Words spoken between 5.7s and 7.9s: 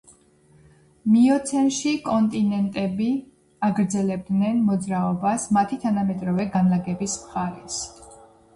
თანამედროვე განლაგების მხარეს.